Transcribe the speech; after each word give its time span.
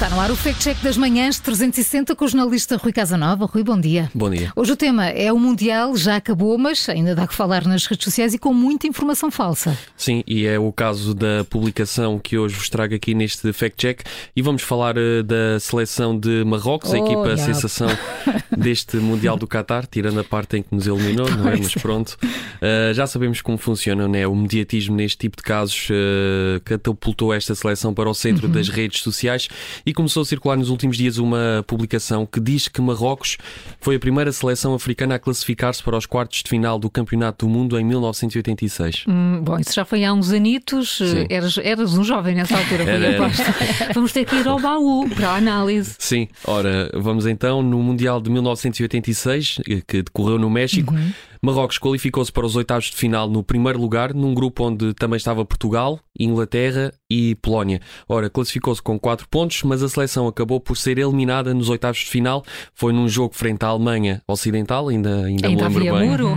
Está 0.00 0.08
no 0.08 0.18
ar 0.18 0.30
o 0.30 0.34
Fact 0.34 0.62
Check 0.62 0.82
das 0.82 0.96
Manhãs 0.96 1.38
360 1.38 2.16
com 2.16 2.24
o 2.24 2.28
jornalista 2.28 2.78
Rui 2.78 2.90
Casanova. 2.90 3.44
Rui, 3.44 3.62
bom 3.62 3.78
dia. 3.78 4.10
Bom 4.14 4.30
dia. 4.30 4.50
Hoje 4.56 4.72
o 4.72 4.76
tema 4.76 5.08
é 5.08 5.30
o 5.30 5.38
Mundial, 5.38 5.94
já 5.94 6.16
acabou, 6.16 6.56
mas 6.56 6.88
ainda 6.88 7.14
dá 7.14 7.26
que 7.26 7.34
falar 7.34 7.66
nas 7.66 7.84
redes 7.84 8.04
sociais 8.04 8.32
e 8.32 8.38
com 8.38 8.54
muita 8.54 8.86
informação 8.86 9.30
falsa. 9.30 9.76
Sim, 9.98 10.24
e 10.26 10.46
é 10.46 10.58
o 10.58 10.72
caso 10.72 11.12
da 11.12 11.44
publicação 11.50 12.18
que 12.18 12.38
hoje 12.38 12.54
vos 12.54 12.70
trago 12.70 12.94
aqui 12.94 13.12
neste 13.12 13.52
Fact 13.52 13.76
Check 13.76 14.00
e 14.34 14.40
vamos 14.40 14.62
falar 14.62 14.96
uh, 14.96 15.22
da 15.22 15.60
seleção 15.60 16.18
de 16.18 16.44
Marrocos, 16.46 16.88
Oh, 16.92 16.94
a 16.94 16.98
equipa 16.98 17.28
yeah. 17.32 17.44
sensação 17.44 17.88
deste 18.56 18.96
Mundial 18.96 19.36
do 19.36 19.46
Qatar, 19.46 19.86
tirando 19.86 20.18
a 20.18 20.24
parte 20.24 20.56
em 20.56 20.62
que 20.62 20.74
nos 20.74 20.86
eliminou, 20.86 21.30
não 21.30 21.46
é? 21.46 21.58
Mas 21.58 21.74
pronto, 21.74 22.16
Uh, 22.60 22.92
já 22.92 23.06
sabemos 23.06 23.40
como 23.40 23.56
funciona, 23.56 24.06
né? 24.06 24.26
O 24.26 24.36
mediatismo 24.36 24.94
neste 24.94 25.16
tipo 25.16 25.38
de 25.38 25.42
casos 25.42 25.88
uh, 25.88 26.60
catapultou 26.62 27.32
esta 27.32 27.54
seleção 27.54 27.94
para 27.94 28.08
o 28.08 28.12
centro 28.12 28.48
das 28.48 28.68
redes 28.68 29.00
sociais 29.00 29.48
e 29.90 29.92
começou 29.92 30.22
a 30.22 30.24
circular 30.24 30.56
nos 30.56 30.70
últimos 30.70 30.96
dias 30.96 31.18
uma 31.18 31.64
publicação 31.66 32.24
que 32.24 32.40
diz 32.40 32.68
que 32.68 32.80
Marrocos 32.80 33.36
foi 33.80 33.96
a 33.96 33.98
primeira 33.98 34.30
seleção 34.30 34.72
africana 34.72 35.16
a 35.16 35.18
classificar-se 35.18 35.82
para 35.82 35.96
os 35.96 36.06
quartos 36.06 36.42
de 36.42 36.48
final 36.48 36.78
do 36.78 36.88
Campeonato 36.88 37.44
do 37.44 37.50
Mundo 37.50 37.78
em 37.78 37.84
1986. 37.84 39.04
Hum, 39.08 39.40
bom, 39.42 39.58
isso 39.58 39.74
já 39.74 39.84
foi 39.84 40.04
há 40.04 40.12
uns 40.12 40.30
anitos. 40.30 40.98
Sim. 40.98 41.26
Eras, 41.28 41.58
eras 41.58 41.98
um 41.98 42.04
jovem 42.04 42.36
nessa 42.36 42.56
altura, 42.56 42.84
Era, 42.84 43.06
era. 43.06 43.30
Vamos 43.92 44.12
ter 44.12 44.24
que 44.24 44.36
ir 44.36 44.46
ao 44.46 44.60
baú 44.60 45.08
para 45.10 45.30
a 45.30 45.34
análise. 45.36 45.96
Sim, 45.98 46.28
ora, 46.44 46.90
vamos 46.94 47.26
então 47.26 47.62
no 47.62 47.82
Mundial 47.82 48.20
de 48.20 48.30
1986, 48.30 49.58
eh, 49.68 49.82
que 49.86 50.02
decorreu 50.02 50.38
no 50.38 50.48
México. 50.48 50.94
Marrocos 51.42 51.78
qualificou-se 51.78 52.30
para 52.30 52.44
os 52.44 52.54
oitavos 52.54 52.86
de 52.86 52.96
final 52.96 53.28
no 53.28 53.42
primeiro 53.42 53.80
lugar, 53.80 54.12
num 54.12 54.34
grupo 54.34 54.64
onde 54.64 54.92
também 54.92 55.16
estava 55.16 55.44
Portugal, 55.44 55.98
Inglaterra 56.18 56.92
e 57.08 57.34
Polónia. 57.36 57.80
Ora, 58.06 58.28
classificou-se 58.28 58.82
com 58.82 58.98
4 58.98 59.26
pontos, 59.28 59.62
mas 59.62 59.82
a 59.82 59.88
seleção 59.88 60.28
acabou 60.28 60.60
por 60.60 60.76
ser 60.76 60.98
eliminada 60.98 61.54
nos 61.54 61.70
oitavos 61.70 62.00
de 62.00 62.06
final. 62.06 62.44
Foi 62.74 62.92
num 62.92 63.08
jogo 63.08 63.34
frente 63.34 63.64
à 63.64 63.68
Alemanha 63.68 64.22
Ocidental, 64.28 64.88
ainda, 64.88 65.24
ainda, 65.24 65.48
Ainda 65.48 65.68
me 65.70 65.78
lembro 65.78 65.98
bem. 65.98 66.10
muro. 66.10 66.32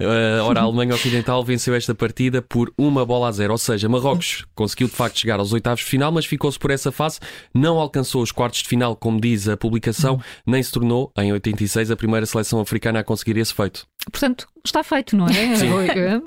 Uh, 0.00 0.42
ora, 0.44 0.60
a 0.60 0.64
Alemanha 0.64 0.94
Ocidental 0.94 1.44
venceu 1.44 1.74
esta 1.74 1.94
partida 1.94 2.42
por 2.42 2.72
uma 2.76 3.06
bola 3.06 3.28
a 3.28 3.32
zero. 3.32 3.52
Ou 3.52 3.58
seja, 3.58 3.88
Marrocos 3.88 4.44
conseguiu 4.54 4.88
de 4.88 4.94
facto 4.94 5.18
chegar 5.20 5.38
aos 5.38 5.52
oitavos 5.52 5.80
de 5.80 5.86
final, 5.86 6.10
mas 6.10 6.26
ficou-se 6.26 6.58
por 6.58 6.72
essa 6.72 6.90
fase, 6.90 7.20
não 7.54 7.78
alcançou 7.78 8.20
os 8.20 8.32
quartos 8.32 8.62
de 8.62 8.68
final, 8.68 8.96
como 8.96 9.20
diz 9.20 9.48
a 9.48 9.56
publicação, 9.56 10.20
nem 10.44 10.62
se 10.62 10.72
tornou, 10.72 11.12
em 11.16 11.32
86, 11.32 11.90
a 11.90 11.96
primeira 11.96 12.26
seleção 12.26 12.60
africana 12.60 12.98
a 12.98 13.04
conseguir 13.04 13.36
esse 13.36 13.54
feito. 13.60 13.86
Portanto, 14.10 14.46
está 14.64 14.82
feito, 14.82 15.16
não 15.16 15.26
é? 15.26 15.32
Sim. 15.56 15.70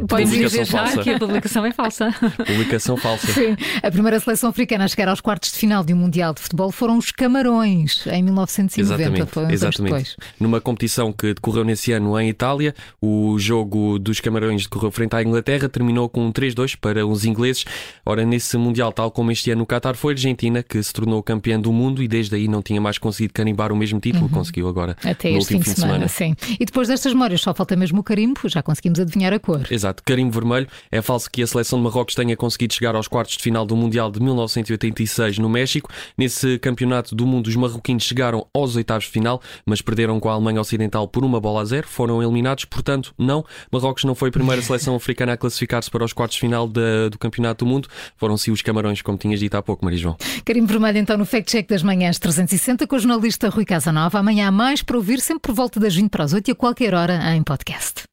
Podes 0.07 0.29
Publicação 0.29 0.33
dizer 0.33 0.65
já 0.65 0.77
falsa. 0.77 1.03
que 1.03 1.09
a 1.11 1.19
publicação 1.19 1.65
é 1.65 1.71
falsa. 1.71 2.15
Publicação 2.45 2.97
falsa. 2.97 3.27
Sim. 3.27 3.55
A 3.81 3.91
primeira 3.91 4.19
seleção 4.19 4.49
africana 4.49 4.85
a 4.85 4.87
chegar 4.87 5.07
aos 5.09 5.21
quartos 5.21 5.51
de 5.51 5.57
final 5.59 5.83
de 5.83 5.93
um 5.93 5.97
Mundial 5.97 6.33
de 6.33 6.41
Futebol 6.41 6.71
foram 6.71 6.97
os 6.97 7.11
Camarões, 7.11 8.05
em 8.07 8.23
1990. 8.23 9.25
Foi 9.27 9.43
uns 9.43 9.47
anos 9.47 9.53
exatamente. 9.53 9.83
depois. 9.83 10.17
Numa 10.39 10.59
competição 10.61 11.11
que 11.11 11.33
decorreu 11.33 11.63
nesse 11.63 11.91
ano 11.91 12.19
em 12.19 12.29
Itália, 12.29 12.73
o 13.01 13.37
jogo 13.37 13.99
dos 13.99 14.19
Camarões 14.19 14.63
decorreu 14.63 14.91
frente 14.91 15.15
à 15.15 15.21
Inglaterra, 15.21 15.69
terminou 15.69 16.09
com 16.09 16.25
um 16.25 16.31
3-2 16.31 16.75
para 16.79 17.05
os 17.05 17.25
ingleses. 17.25 17.65
Ora, 18.05 18.25
nesse 18.25 18.57
Mundial, 18.57 18.91
tal 18.91 19.11
como 19.11 19.31
este 19.31 19.51
ano 19.51 19.59
no 19.59 19.65
Qatar, 19.67 19.95
foi 19.95 20.13
a 20.13 20.15
Argentina 20.15 20.63
que 20.63 20.81
se 20.81 20.91
tornou 20.93 21.21
campeã 21.23 21.59
do 21.59 21.71
mundo 21.71 22.01
e 22.03 22.07
desde 22.07 22.35
aí 22.35 22.47
não 22.47 22.61
tinha 22.61 22.81
mais 22.81 22.97
conseguido 22.97 23.33
carimbar 23.33 23.71
o 23.71 23.75
mesmo 23.75 23.99
título, 23.99 24.29
conseguiu 24.29 24.67
agora 24.67 24.83
Uhum. 25.03 25.11
Até 25.11 25.31
no 25.31 25.37
este 25.37 25.47
fim 25.49 25.55
último 25.55 25.73
de 25.75 25.79
semana, 25.79 26.07
sim. 26.07 26.35
E 26.59 26.65
depois 26.65 26.87
destas 26.87 27.13
memórias 27.13 27.41
só 27.41 27.53
falta 27.53 27.72
mesmo 27.75 27.99
o 27.99 28.03
carimbo, 28.03 28.39
já 28.45 28.61
conseguimos 28.61 28.99
adivinhar 28.99 29.33
a 29.33 29.39
cor. 29.39 29.67
Exato, 29.69 30.01
carimbo 30.05 30.31
vermelho. 30.31 30.67
É 30.91 31.01
falso 31.01 31.29
que 31.31 31.41
a 31.43 31.47
seleção 31.47 31.79
de 31.79 31.83
Marrocos 31.83 32.15
tenha 32.15 32.35
conseguido 32.35 32.73
chegar 32.73 32.95
aos 32.95 33.07
quartos 33.07 33.37
de 33.37 33.43
final 33.43 33.65
do 33.65 33.75
Mundial 33.75 34.11
de 34.11 34.19
1986 34.67 35.37
no 35.39 35.49
México. 35.49 35.89
Nesse 36.17 36.57
campeonato 36.59 37.15
do 37.15 37.25
mundo, 37.25 37.47
os 37.47 37.55
marroquinos 37.55 38.03
chegaram 38.03 38.45
aos 38.53 38.75
oitavos 38.75 39.05
de 39.05 39.11
final, 39.11 39.41
mas 39.65 39.81
perderam 39.81 40.19
com 40.19 40.29
a 40.29 40.33
Alemanha 40.33 40.61
Ocidental 40.61 41.07
por 41.07 41.23
uma 41.23 41.39
bola 41.39 41.61
a 41.61 41.65
zero. 41.65 41.87
Foram 41.87 42.21
eliminados, 42.21 42.65
portanto, 42.65 43.13
não. 43.17 43.43
Marrocos 43.71 44.03
não 44.03 44.15
foi 44.15 44.29
a 44.29 44.31
primeira 44.31 44.61
seleção 44.63 44.95
africana 44.95 45.33
a 45.33 45.37
classificar-se 45.37 45.89
para 45.89 46.03
os 46.03 46.13
quartos 46.13 46.35
de 46.35 46.41
final 46.41 46.67
da- 46.67 47.09
do 47.09 47.17
campeonato 47.17 47.65
do 47.65 47.69
mundo. 47.69 47.87
Foram 48.17 48.37
sim 48.37 48.51
os 48.51 48.61
Camarões, 48.61 49.01
como 49.01 49.17
tinhas 49.17 49.39
dito 49.39 49.55
há 49.55 49.61
pouco, 49.61 49.83
Maria 49.83 49.99
João. 49.99 50.17
Carimbo 50.45 50.67
vermelho 50.67 50.97
então 50.97 51.17
no 51.17 51.25
Fact 51.25 51.51
Check 51.51 51.67
das 51.69 51.83
Manhãs 51.83 52.17
360 52.19 52.87
com 52.87 52.95
o 52.95 52.99
jornalista 52.99 53.49
Rui 53.49 53.65
Casanova. 53.65 54.19
Amanhã 54.19 54.47
há 54.47 54.51
mais 54.51 54.81
para 54.81 54.95
ouvir, 54.97 55.19
sempre 55.19 55.41
por 55.41 55.53
volta 55.53 55.79
das 55.79 55.93
20 55.95 56.09
para 56.09 56.23
as 56.23 56.33
8 56.33 56.47
e 56.47 56.51
a 56.51 56.55
qualquer 56.55 56.93
hora 56.93 57.35
em 57.35 57.43
podcast. 57.53 58.12